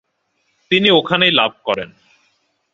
[0.71, 1.89] তিনি ওখানেই লাভ করেন।